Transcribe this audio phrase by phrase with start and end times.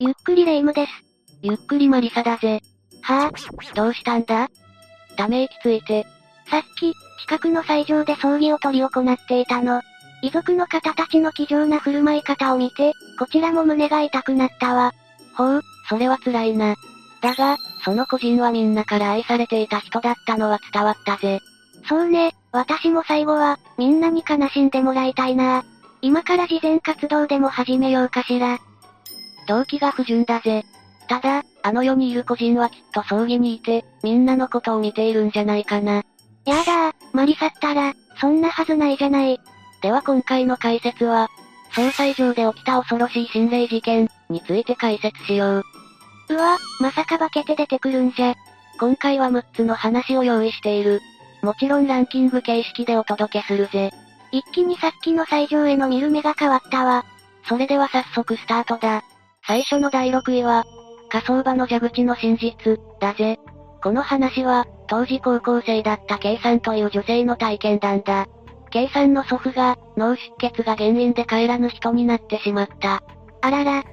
[0.00, 0.92] ゆっくりレ夢ムです。
[1.42, 2.60] ゆっくりマリサだぜ。
[3.02, 4.48] はぁ、どうしたんだ？
[5.16, 6.06] ため息ついて。
[6.48, 9.82] さっき、近くの斎場で葬儀を執り行っていたの。
[10.22, 14.92] 遺族の方たちの気丈な振る舞い方を見て、こちらも胸が痛くなったわ。
[15.36, 16.76] ほう、それは辛いな。
[17.20, 21.40] だが、その個人はみんなから愛されていた人だったのは伝わったぜ。
[21.88, 25.64] そうね、私も最後は、みんなに悲しんでもらいたいな。
[26.02, 28.60] 今から慈善活動でも始めようかしら。
[29.48, 30.64] 動機が不純だぜ。
[31.08, 36.04] ただ、あの世にいる個人はきっと葬儀にいて、みんなのことを見ているんじゃないかな。
[36.44, 39.40] やだー、マリサったら、そんなはずないじゃない。
[39.80, 41.28] では今回の解説は、
[41.72, 45.64] 総裁上で起きた恐ろしい心霊事件について解説しよう。
[46.30, 48.34] うわ、まさか化けて出てくるんじゃ。
[48.78, 51.00] 今回は6つの話を用意している。
[51.42, 53.92] もちろんランキング形式でお届けするぜ。
[54.30, 57.04] 一気にさっきの最上への見る目が変わったわ。
[57.48, 59.04] それでは早速スタートだ。
[59.48, 60.66] 最初の第6位は、
[61.08, 63.38] 火葬場の蛇口の真実、だぜ。
[63.82, 68.26] この話は、当時高校生だった K さんという女性の体験談だ。
[68.70, 73.02] K さんの祖父が、脳出血が原因で帰らぬ人になってしまった。
[73.40, 73.84] あらら。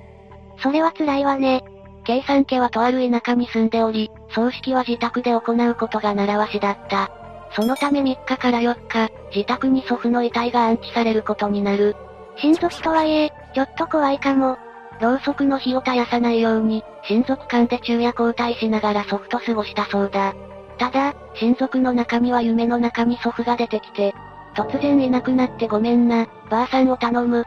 [0.57, 1.63] それは辛いわね。
[2.03, 7.09] K さん家はとある田舎に住んでおり、葬式は自宅で行うことが習わしだった。
[7.55, 11.95] そのため3日から4日、自宅に祖父の遺体が安置されることになる。
[12.41, 14.57] 親族とはいえ、ちょっと怖いかも。
[14.99, 20.33] ろうそくの火を絶やさないように、親族間で昼夜交代しながら祖父と過ごしたそうだ。
[20.77, 24.13] ただ、親族の中には夢の中に祖父が出てきて、
[24.55, 27.45] 突然いなくなってごめんな、ばあさんを頼む。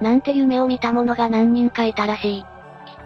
[0.00, 2.42] なんて夢を見た者が何人かいたらしい。
[2.42, 2.46] きっ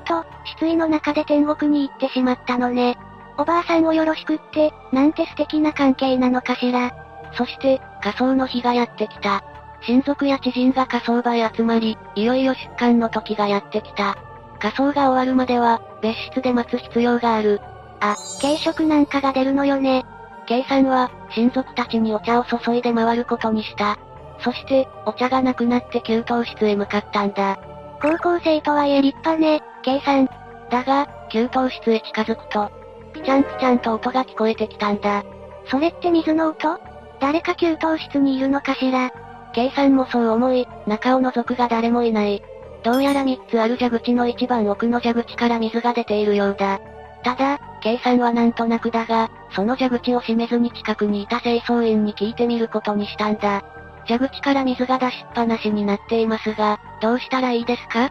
[0.05, 2.99] と、失意の中で天国に行ってしまったのね。
[3.39, 6.91] おばあさんをよろしくって、なんて素敵な関係なのかしら。
[7.33, 9.43] そして、火葬の日がやってきた。
[9.87, 14.17] 親族や知人が火葬場へ集まり、いよいよ出棺の時がやってきた。
[14.59, 17.61] 火葬が終わるまでは、別室で待つ必要がある。
[18.01, 20.05] あ、軽食なんかが出るのよね。
[20.47, 23.99] K さんは、親族たちにお茶を注いで回ることにした。
[24.41, 27.59] そして、お茶がなくなって給湯室へ向かったんだ。
[28.03, 30.27] 高校生とはいえ立派ね、K さん。
[30.71, 32.71] だが、給湯室へ近づくと、
[33.13, 35.25] ピチャンピチャンと音が聞こえてきたんだ。
[35.67, 36.79] それって水の音？
[37.21, 39.11] 誰か給湯室にいるのかしら？
[39.53, 42.43] K さんもそう思い、中を覗くが誰もいない。
[42.83, 46.81] どうやら3つある蛇口の一番奥の蛇口から水が出ているようだ。
[47.23, 53.63] ただ、K さんはなんとなくだが、その蛇口を閉めずに近くにいた清掃員に聞いてみることにしたんだ。
[54.07, 58.11] 蛇口から水が出しっぱなしになっていますが、どうしたらいいですか？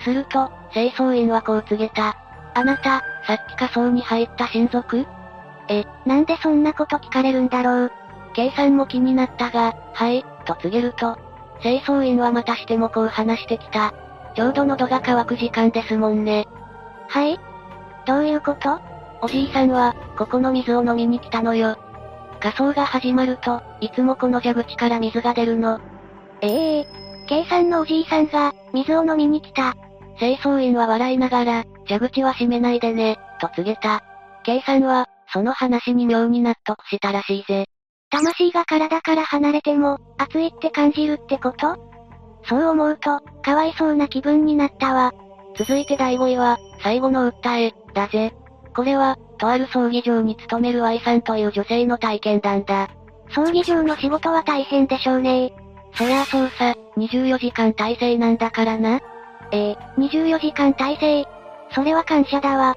[0.00, 2.16] すると、清掃員はこう告げた。
[2.54, 5.06] あなた、さっき火葬に入った親族？
[5.68, 7.92] え、なんでそんなこと聞かれるんだろう
[8.34, 11.18] ?K さんも気になったが、はい、と告げると、
[11.60, 13.92] 清掃員はまたしてもこう話してきた。
[14.36, 16.46] ちょうど喉が渇く時間ですもんね。
[17.08, 17.38] はい
[18.06, 18.80] どういうこと？
[19.22, 21.78] おじいさんは、ここの水を飲みに来たのよ。
[22.40, 25.80] 火葬が始まると、いつもこの蛇口から水が出るの。
[26.42, 29.74] ええー、K さんのおじいさんが、水を飲みに来た。
[30.18, 34.02] 清掃員は笑いながら、蛇口は閉めないでね、と告げた。
[34.42, 37.66] K さんは、その話に妙に納得したらしいぜ。
[38.14, 41.76] 魂が体から離れても、熱いって感じるってこと？
[42.44, 45.12] そう思うと、かわいそうな気分になったわ。
[45.56, 48.32] 続いて第5位は、最後の訴え、だぜ。
[48.74, 52.88] これは、とある葬儀場に勤める Y さんという女性の体験談だ。
[53.30, 55.52] 葬儀場の仕事は大変でしょうね
[55.94, 59.00] そりゃあそうさ、24時間体制なんだからな。
[59.50, 61.24] ええー、24時間体制。
[61.72, 62.76] それは感謝だわ。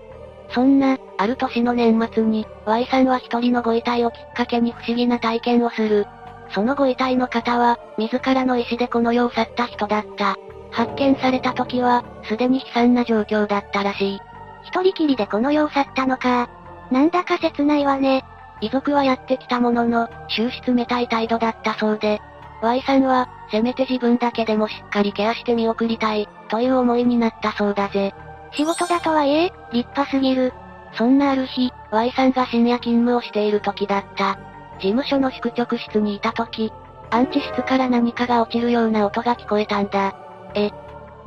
[0.49, 6.07] そんな、ある年の年末に、Y さんは一人のご遺体をきっかけに不思議な体験をする。
[6.51, 10.35] そのご遺体の方は、自らの意思でこの世を去った人だった。
[10.71, 14.19] 発見された時は、すでに悲惨な状況だったらしい。
[14.63, 16.49] 一人きりでこの世を去ったのか。
[16.91, 18.23] なんだか切ないわね。
[18.61, 22.19] 遺族はやってきたものの、終始冷たい態度だったそうで、
[22.61, 28.13] Y さんは、せめて自分だけでもしっかりケアして見送りたい、という思いになったそうだぜ。
[28.51, 30.53] 仕事だとはいえ、立派すぎる。
[30.93, 34.39] そんなある日、Y さんが深夜勤務をしている時だった。
[34.79, 36.71] 事務所の宿直室にいた時、
[37.09, 40.15] 安置室から何かが落ちるような音が聞こえたんだ。
[40.55, 40.71] え、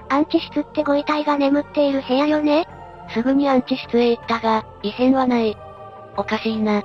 [0.09, 2.67] 安置室ってご遺体が眠っている部屋よね？
[3.15, 5.57] すぐに安置室へ行ったが、異変はない。
[6.17, 6.83] おかしいな。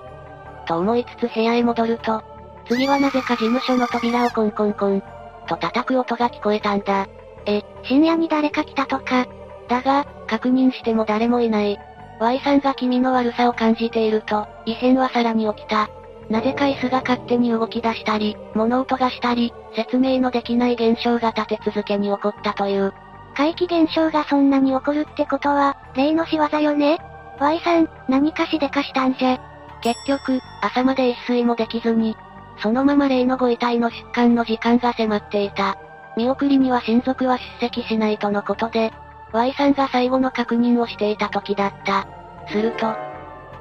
[0.67, 2.23] と思いつつ部屋へ戻ると、
[2.67, 5.03] 次はなぜか事務所の扉をコンコンコン、
[5.47, 7.07] と叩く音が聞こえたんだ。
[7.45, 9.25] え、深夜に誰か来たとか。
[9.67, 11.79] だが、確認しても誰もいない。
[12.19, 15.89] Y さんが気味の悪さを感じていると、異変はさらに起きた。
[16.29, 22.93] なぜか椅子が勝手に動き出したり、物音がしたり、説明のできない現象が立て続けに起こったという。
[23.35, 26.99] 怪奇現象がそんなに起こるってことは、霊の仕業よね
[27.39, 29.39] ?Y さん、何かしでかしたんじゃ？
[29.81, 32.15] 結局、朝まで一睡もできずに、
[32.59, 35.77] そのまま霊のご遺体の出棺の時間が迫っていた。
[36.17, 38.93] 見送りには親族は出席しないとのことで、
[39.35, 42.07] Y さんが最後の確認をしていた時だった。
[42.47, 42.95] すると、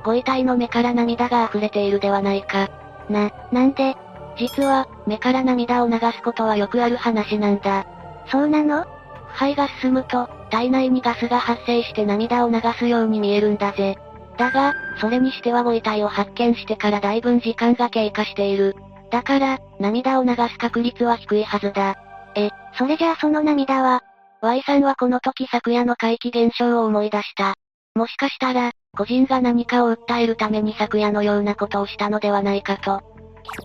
[0.05, 2.69] ご遺体の目から涙が溢れているではないか。
[3.11, 3.97] な、なんで？
[4.37, 7.87] 実は、目から涙を流すことはよくある話なんだ。
[8.31, 8.85] そうなの？
[8.85, 13.97] 腐敗が進むと、体内にガスが発生して涙を流すように見えるんだぜ。
[14.38, 18.76] だが、それにしてはご遺体を発見してからだいぶ時間が経過している。
[19.11, 21.97] だから、涙を流す確率は低いはずだ。
[22.37, 24.03] え、それじゃあその涙は
[24.44, 27.55] ?Y さんはこの時昨夜の怪奇現象を思い出した。
[27.94, 33.00] もしかしたら、個人が何かを訴えるために昨夜のようなことをしたのではないかと。
[33.00, 33.06] きっ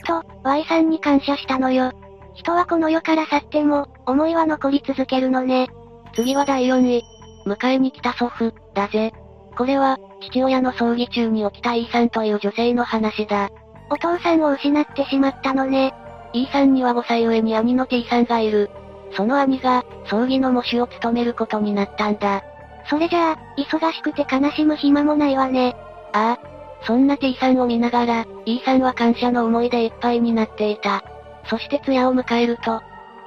[0.05, 1.91] と、Y さんに感謝したのよ。
[2.33, 5.67] 人はこの世から去っても、思いは残り続けるのね。
[6.13, 7.03] 次は第4位。
[7.45, 9.11] 迎えに来た祖父、だぜ。
[9.57, 13.49] これは、父親の葬儀中に起きた E さんという女性の話だ。
[13.89, 15.93] お父さんを失ってしまったのね。
[16.31, 18.69] E さんには5歳上に兄の T さんがいる。
[19.11, 22.43] その兄が、葬儀の模試を務めることになったんだ。
[22.89, 25.75] それじゃあ、忙しくて悲しむ暇もないわね。
[26.13, 26.59] ああ。
[26.83, 31.03] そんな T さんを見ながら、E さんは感謝の思いでいっぱいになっていた。
[31.49, 32.81] そして通夜を迎えると、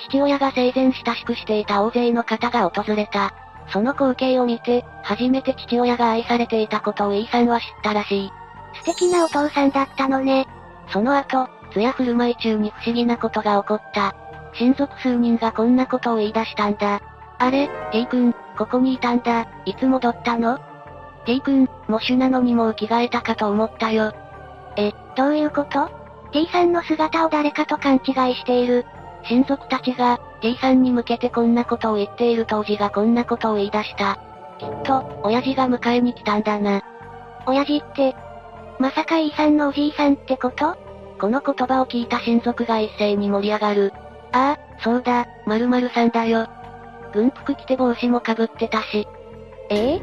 [0.08, 3.34] 父親が生前親しくしていた大勢の方が訪れた。
[3.72, 8.32] その光景を見て、初めて父親が愛されていたことを E さんは知ったらしい。
[8.74, 10.46] 素敵なお父さんだったのね。
[10.88, 14.14] その後、通夜振る舞い中に不思議なことが起こった。
[14.54, 17.00] 親族数人がこんなことを言い出したんだ。
[17.38, 20.58] あれ、T 君、ここにいたんだ、いつ戻ったの
[21.24, 24.12] ?T 君、喪主なのにもう着替えたかと思ったよ。
[24.76, 25.90] え、どういうこと
[26.32, 28.86] ?T さんの姿を誰かと勘違いしている。
[29.24, 34.18] 親族たちが、T さんに向けてこんなことを言っている当時がこんなことを言い出した。
[34.58, 36.82] きっと、親父が迎えに来たんだな。
[37.46, 38.14] 親父って、
[38.78, 40.76] まさか E さんのおじいさんってこと？
[41.20, 43.92] この言葉を聞いた親族が一斉に盛り上がる。
[44.32, 46.48] ああ、そうだ、〇〇さんだよ。
[47.12, 49.06] 軍服着て帽子もかぶってたし。
[49.70, 49.94] え？
[49.96, 50.02] え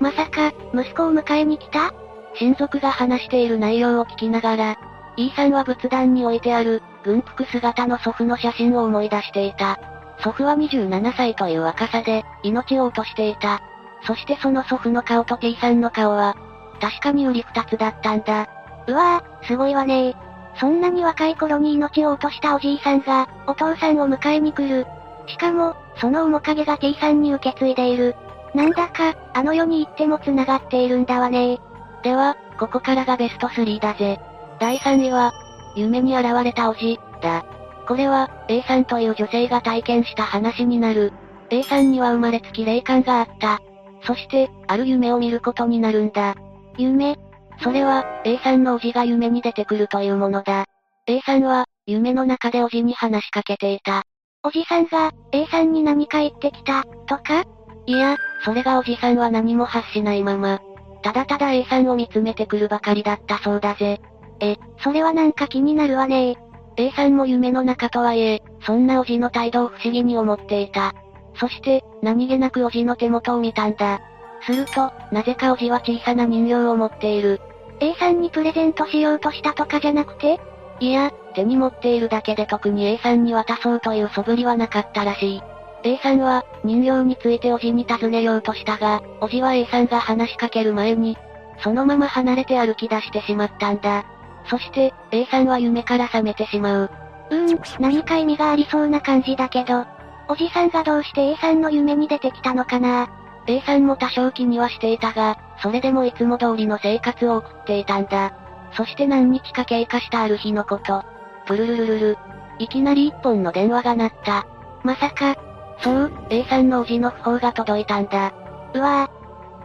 [0.00, 1.92] まさか、息子を迎えに来た？
[2.38, 4.76] 親族が話している内容を聞きながら、
[5.16, 9.78] E さんは仏壇に置いてある、軍服姿の祖父の写真を思い出していた。
[10.20, 13.60] 祖父は27歳という若さで、命を落としていた。
[14.06, 16.36] そしてその祖父の顔と T さんの顔は、
[16.80, 18.46] 確かに売り二つだったんだ。
[18.86, 20.14] うわぁ、すごいわね
[20.58, 24.86] そんなに若い頃に命を落としたおじいさんが、お父さんを迎えに来る。
[25.26, 28.14] しかも、その面影が T さんに受け継いでいる。
[28.54, 31.58] なんだか、あの世に行っても繋がっているんだわね
[32.02, 34.18] では、ここからがベスト3だぜ。
[34.58, 35.32] 第3位は、
[35.74, 37.44] 夢に現れたおじ、だ。
[37.86, 41.12] これは、A さんという女性が体験した話になる。
[41.50, 43.60] A さんには生まれつき霊感があった。
[44.02, 46.34] そして、ある夢を見ることになるんだ。
[46.78, 47.18] 夢
[47.62, 50.66] それは、A さんのおじが夢に出てくるというものだ。
[51.06, 54.02] A さんは、夢の中でおじに話しかけていた。
[54.42, 57.44] おじさんが、A さんに何か言ってきた、とか？
[57.86, 60.60] いや、それがおじさんは何も発しないまま、
[61.02, 64.00] ただただ A さんを見つめてくるばかりだったそうだぜ。
[64.40, 66.36] え、それはなんか気になるわね
[66.76, 70.94] A さんも夢の中とはいえ、そんなおじの態度を不思議に思っていた。
[71.34, 74.00] そして、何気なくおじの手元を見たんだ。
[74.42, 77.40] すると、なぜかおじは小さな人形を持っている。
[77.80, 80.40] A さんにプレゼントしようとしたとかじゃなくて？
[80.80, 85.42] いや、手に持っているだけで特に A さんに渡そうという素振りはなかったらしい。
[85.82, 91.16] A さんは、人形についておじに尋ねようとしたが、おじは A さんが話しかける前に、
[91.62, 94.04] そのまま離れて歩き出してしまったんだ。
[94.48, 96.90] そして、A さんは夢から覚めてしまう。
[97.30, 99.84] うーん、何か意味がありそうな感じだけど、
[100.28, 103.08] おじさんがどうして A さんの夢に出てきたのかな？
[103.46, 108.32] A さんも多少気にはしていたが、それでもいつも通りの生活を送っていたんだ。
[108.72, 111.04] そして何日か経過したある日のこと。
[111.46, 112.18] プルルルルル。
[112.58, 114.46] いきなり一本の電話が鳴った。
[114.82, 115.36] まさか。
[115.80, 118.32] そう、A さんのおじの訃報が届いたんだ。
[118.74, 119.10] うわ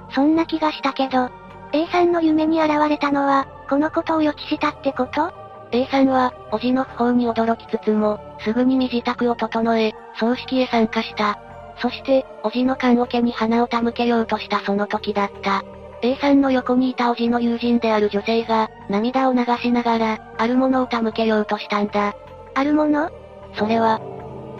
[0.09, 0.13] ぁ。
[0.13, 1.29] そんな気がしたけど、
[1.73, 5.31] A さんの夢に現れたのは、このことを予知したってこと
[5.71, 11.39] ?A さんは、おじの訃報に驚きつつも、すぐに身支度を整え、葬式へ参加した。
[11.81, 15.63] そして、おじの棺桶に花を手向けようとしたその時だった。
[16.03, 22.15] A さんの横にいたおじの友人である女性が、涙を流しながら、あるものを手向けようとしたんだ。
[22.53, 23.09] あるもの？
[23.55, 24.00] それは、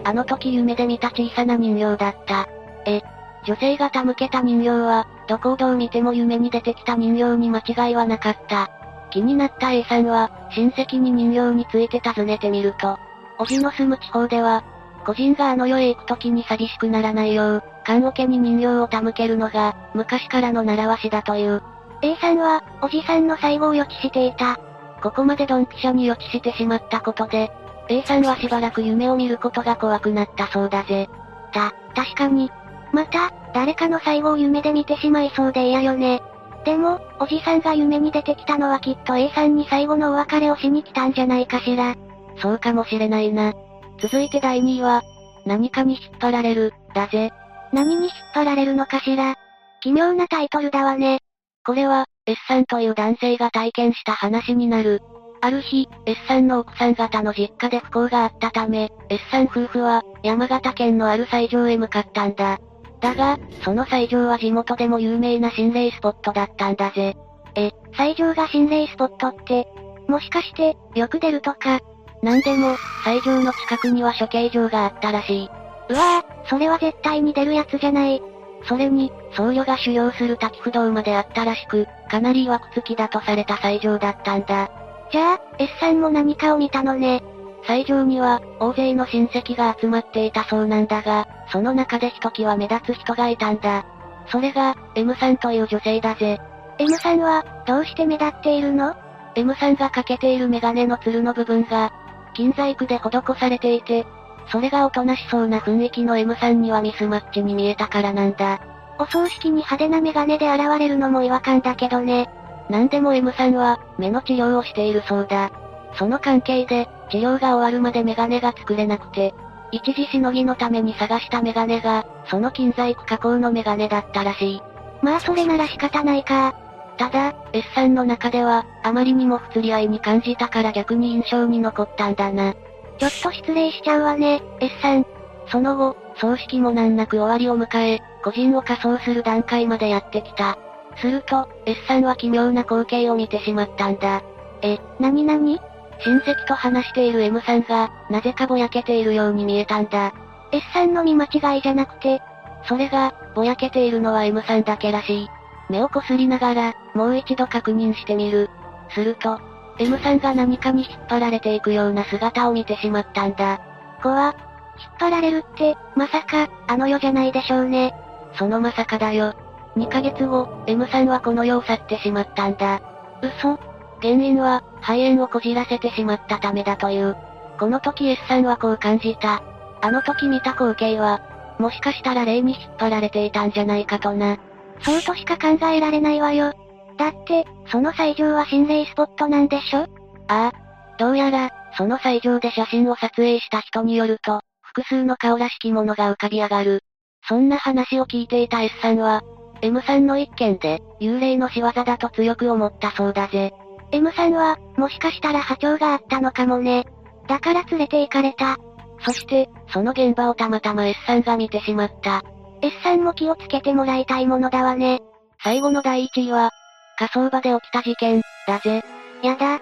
[0.04, 2.48] あの時夢で見た小さな人形だった。
[2.86, 3.02] え、
[3.46, 8.70] 女性が手向けた人形は、どこをどう見ても夢に出てきた人形に間違いはなかった。
[9.12, 12.98] 気になった A さんは、親戚に人形について尋ねてみると、
[13.40, 14.64] おじの住む地方では、
[15.02, 21.62] 個人があの世へ行く時に寂しくならないよう、棺桶に人形を手向けるのが、昔からの習わしだという。
[22.02, 24.60] A さんは、おじさんの最後を予知していた。
[25.02, 27.52] ここまでドンピシャに予知してしまったことで、
[27.90, 31.10] A さんはしばらく夢を見ることが怖くなったそうだぜ。
[31.52, 32.52] た、確かに。
[32.94, 36.22] また、誰かの最後を夢で見てしまいそうで嫌よね。
[36.64, 41.96] でも、おじさんが夢に出てきたのはきっと A さんに最後のお別れをしに来たんじゃないかしら。
[42.38, 43.54] そうかもしれないな。
[44.02, 45.04] 続いて第2位は、
[45.46, 47.32] 何かに引っ張られる、だぜ。
[47.72, 49.36] 何に引っ張られるのかしら。
[49.82, 51.20] 奇妙なタイトルだわね。
[51.66, 55.02] これは、S さんという男性が体験した話になる。
[55.42, 62.60] ある日、S さんの奥さん方の実家で不幸があったため、S さん夫婦は、山形県のある斎場へ向かったんだ。
[63.00, 67.16] だが、その斎場は地元でも有名な心霊スポットだったんだぜ。
[67.56, 69.68] え、斎場が心霊スポットって、
[70.08, 71.80] もしかして、よく出るとか。
[72.22, 75.50] なんでも、斎場の近くには処刑場があったらしい。
[75.90, 78.22] うわぁ、それは絶対に出るやつじゃない。
[78.66, 84.70] それに、僧侶が修行する滝不動まであったらしく、かなり曰く付きだとされた斎場だったんだ。
[85.12, 87.24] じゃあ、S さんも何かを見たのね。
[87.66, 93.86] 斎場には、大勢の親戚が集まっていたそうなんだが、その中でひときわ目立つ人がいたんだ。
[94.28, 96.40] それが、M さんという女性だぜ。
[96.78, 98.96] M さんは、どうして目立っているの
[99.36, 101.92] ?M さんがかけているメガネのつるの部分が、
[102.34, 104.06] 金細工で施されていて、
[104.48, 108.60] それがおとなしそうな雰囲気の M さんにはミスマッチに見えたからなんだ。
[109.00, 112.30] お葬式に派手なメガネで現れるのも違和感だけどね。
[112.70, 115.52] なんでも M さんは、目の治療をしているそうだ。
[115.96, 119.34] その関係で、治療が終わるまでメガネが作れなくて、
[119.72, 124.62] 一時しのぎのために探したメガネが、その金細工加工のメガネだったらしい。
[125.02, 126.56] まあそれなら仕方ないか。
[127.02, 132.54] ただ、S さんの中では、あまりにも不釣り合いに感じたから逆に印象に残ったんだな。
[133.00, 135.08] ちょっと失礼しちゃうわね、S さん。
[135.48, 140.60] その後、葬式も難なく終わりを迎え、個人を仮装する段階までやってきた。
[140.98, 144.22] すると、S さんは奇妙な光景を見てしまったんだ。
[144.62, 145.60] え、なになに
[146.06, 150.14] 親戚と話している M さんが、なぜかぼやけているように見えたんだ。
[150.52, 152.22] S さんの見間違いじゃなくて、
[152.66, 155.30] それが、ぼやけているのは M さんだけらしい。
[155.72, 158.50] 目をこすりながら、もう一度確認してみる。
[158.90, 159.40] すると、
[159.80, 163.62] M さんが何かに引っ張られていくような姿を見てしまったんだ。
[164.04, 164.36] 怖っ。
[164.78, 167.94] 引っ張られるって、まさか、あの世じゃないでしょうね。
[168.38, 169.34] そのまさかだよ。
[169.78, 172.82] 2ヶ月後、M さんはこの世を去ってしまったんだ。
[173.22, 173.58] 嘘
[174.02, 177.16] 原因は、肺炎をこじらせてしまったためだという。
[177.60, 179.42] この時 S さんはこう感じた。
[179.82, 181.22] あの時見た光景は、
[181.60, 184.38] もしかしたら霊に引っ張られていたんじゃないかとな。
[184.84, 186.54] そうとしか考えられないわよ。
[186.98, 189.88] だって、その最上は心霊スポットなんでしょ？
[190.28, 190.52] ああ。
[190.98, 196.84] どうやら、その最上で写真を撮影した人によると、複数の顔らしきものが浮かび上がる。
[197.28, 199.22] そんな話を聞いていた S さんは、
[199.62, 203.54] M さんの一件で、幽霊の仕業だと強く思ったそうだぜ。
[203.92, 206.86] M さんは、もしかしたら波長があったのかもね。
[207.28, 208.58] だから連れて行かれた。
[209.06, 212.24] そして、その現場をたまたま S さんが見てしまった。
[212.62, 215.02] S さんも気をつけてもらいたいものだわね。
[215.44, 216.52] 最後の第1位は、
[216.98, 218.84] 火葬場で起きた事件、だぜ。
[219.24, 219.60] やだ。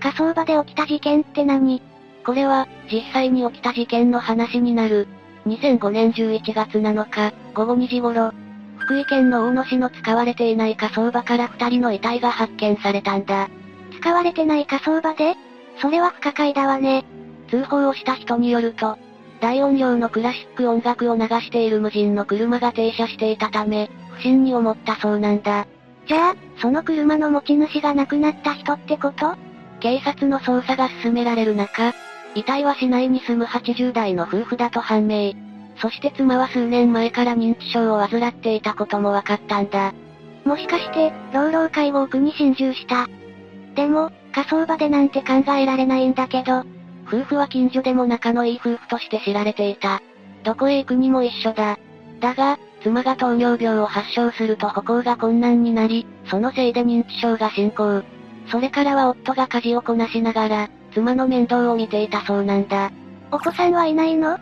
[0.00, 1.80] 火葬場で起きた事件って何？
[2.26, 5.06] これは、実際に起きた事件の話になる。
[5.46, 8.32] 2005年11月7日、午後2時頃、
[8.78, 13.48] 福井県の大野市の使われていない火葬場から二人の遺体が発見されたんだ。
[14.00, 15.36] 使われてない火葬場で？
[15.80, 17.04] それは不可解だわね。
[17.48, 18.98] 通報をした人によると、
[19.40, 25.66] 大音量のクラシック音楽を流している無人の車が停車していたため、不審に思ったそうなんだ。
[26.06, 29.36] じゃあ、その車の持ち主が亡くなった人ってこと？
[29.80, 31.92] 警察の捜査が進められる中、
[32.34, 35.34] 遺体は市内に住む80代の夫婦だと判明。
[35.76, 39.92] そして妻は数年前から認知症を患っていたことも分かったんだ。
[40.44, 43.08] もしかして、老老介護区に侵入した。
[43.74, 46.64] でも、火葬場でなんて考えられないんだけど。
[47.06, 50.02] 夫婦は近所でも仲のいい夫婦として知られていた。
[50.42, 51.78] どこへ行くにも一緒だ。
[52.20, 58.02] だが、妻が糖尿病を発症すると歩行が困難になり、そのせいで認知症が進行。
[58.50, 62.90] それからは夫が家事をこなしながら、妻の面倒を見ていたそうなんだ。
[63.30, 64.38] お子さんはいないの？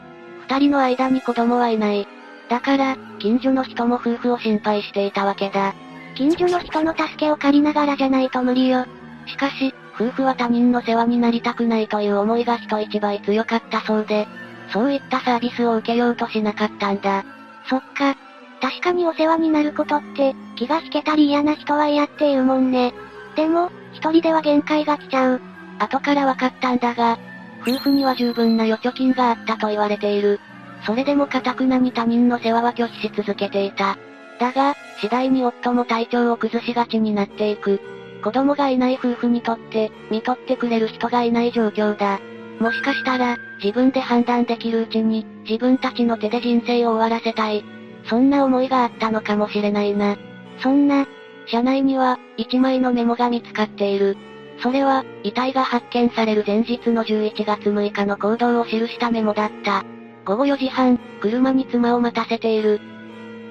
[0.49, 2.07] 二人の間に子供はいない。
[2.49, 5.75] だから、近所の人も夫婦を心配していたわけだ。
[6.15, 8.87] 近所の人の助けを借りながらじゃないと無理よ。
[9.27, 14.27] しかし、夫婦は他人の世話になりたくないという思いが人一倍強かったそうで、
[14.73, 17.25] そういったサービスを受けようとしなかったんだ。
[17.69, 18.17] そっか。
[18.61, 22.93] 確かにお世話になることって、気が引けたり嫌な人は嫌って言うもんね。
[23.37, 25.41] でも、一人では限界が来ちゃう。
[25.79, 27.19] 後から分かったんだが、
[27.63, 30.41] 夫婦には十分な預貯金があったと言われている。
[30.85, 33.97] それでも堅くなに他人の世話は拒否し続けていた。
[34.41, 37.81] だが、次第に夫も体調を崩しがちになっていく。
[38.23, 42.21] 子供がいない夫婦にとって、見とってくれる人がいない状況だ。
[42.61, 47.65] もしかしたら、自分で判断できるうちに、自分たちの手で人生を終わらせたい。
[48.05, 50.17] そんな思いがあったのかもしれないな。
[50.61, 51.07] そんな、
[51.47, 54.17] 車内には、一枚のメモが見つかっている。
[54.63, 59.85] それは、遺体が発見される前日の11月6日の行動を記したメモだった。
[60.25, 62.81] 午後4時半、車に妻を待たせている。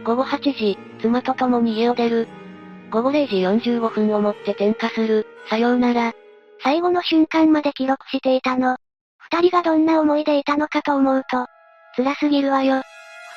[0.05, 2.27] 午後8時、妻と共に家を出る。
[2.91, 3.37] 午後0時
[3.71, 5.25] 45分をもって点火する。
[5.49, 6.13] さようなら。
[6.61, 8.75] 最後の瞬間まで記録していたの。
[9.17, 11.47] 二人がどんな思いでいたのかと思うと、
[11.95, 12.81] 辛すぎるわよ。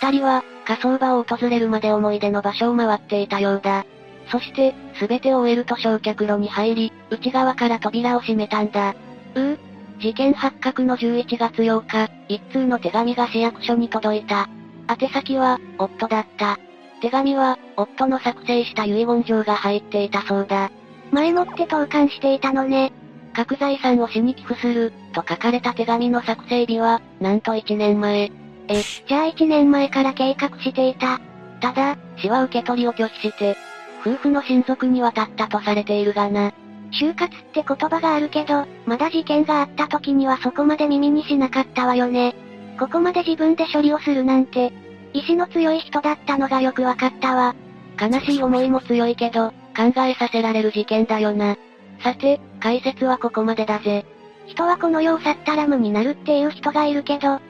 [0.00, 3.87] 二人は、火葬場を訪れるまで思い出の場所を回っていたようだ。
[4.28, 8.96] そして、すべてを終えると焼却炉に入り、内側から扉を閉めたんだ。
[9.37, 9.58] うう
[10.00, 14.49] 事件発覚の11月8日、一通の手紙が市役所に届いた。
[14.88, 16.58] 宛先は、夫だった。
[17.04, 20.70] 手紙は、夫の作成した遺言状が入っていたそうだ。
[21.11, 22.94] 前もって投函していたのね。
[23.34, 28.32] 核財産を死に寄付する、と書かれた手紙の作成日は、なんと1年前。
[28.68, 31.20] え、じゃあ1年前から計画していた。
[31.61, 33.54] ただ、死は受け取りを拒否して、
[34.00, 36.54] 夫婦の親族に渡ったとされているがな。
[36.90, 42.34] 就活って言葉があるけど、まだ事件があった時にはそこまで耳にしなかったわよね。
[42.78, 44.73] ここまで自分で処理をするなんて、
[45.14, 47.54] 意志の強い人だったのがよくわかったわ。
[47.99, 51.56] 悲しい思いも強いけど、考えさせられる事件だよな。
[52.02, 54.04] さて、解説はここまでだぜ。
[54.47, 57.40] 人はこの世を去ったら無になるっていう人がいるけど、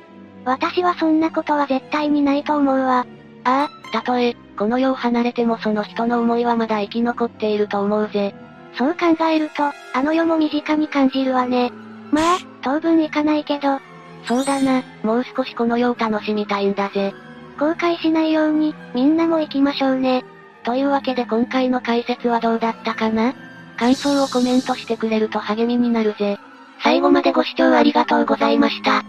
[0.45, 3.07] 私はそんなことは絶対にないと思うわ。
[3.45, 8.35] ああ、たとえ、この世を離れてもその人の思いはまだ生き残っていると思うぜ。
[8.77, 11.73] そう考えると、あの世も身近に感じるわね。
[12.11, 13.79] まあ、当分行かないけど。
[14.27, 17.15] そうだな、もう少しこの世を楽しみたいんだぜ。
[17.59, 20.25] 後悔しないように、みんなも行きましょうね。
[20.65, 23.35] というわけで今回の解説はどうだったかな？
[23.77, 26.39] 感想をコメントしてくれると励みになるぜ。
[26.83, 29.05] 最後までご視聴ありがとうございました。